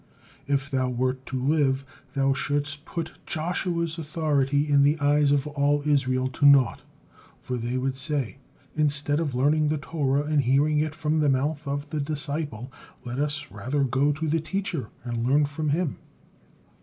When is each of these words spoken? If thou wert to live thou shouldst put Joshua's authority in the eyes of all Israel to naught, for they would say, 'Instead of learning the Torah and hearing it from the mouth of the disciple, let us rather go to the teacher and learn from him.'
If 0.47 0.71
thou 0.71 0.89
wert 0.89 1.27
to 1.27 1.39
live 1.39 1.85
thou 2.15 2.33
shouldst 2.33 2.85
put 2.85 3.19
Joshua's 3.27 3.99
authority 3.99 4.67
in 4.67 4.81
the 4.81 4.99
eyes 4.99 5.29
of 5.31 5.45
all 5.45 5.83
Israel 5.87 6.27
to 6.29 6.43
naught, 6.43 6.81
for 7.39 7.55
they 7.55 7.77
would 7.77 7.95
say, 7.95 8.39
'Instead 8.73 9.19
of 9.19 9.35
learning 9.35 9.67
the 9.67 9.77
Torah 9.77 10.23
and 10.23 10.41
hearing 10.41 10.79
it 10.79 10.95
from 10.95 11.19
the 11.19 11.29
mouth 11.29 11.67
of 11.67 11.87
the 11.91 12.01
disciple, 12.01 12.71
let 13.05 13.19
us 13.19 13.51
rather 13.51 13.83
go 13.83 14.11
to 14.11 14.27
the 14.27 14.41
teacher 14.41 14.89
and 15.03 15.23
learn 15.23 15.45
from 15.45 15.69
him.' 15.69 15.99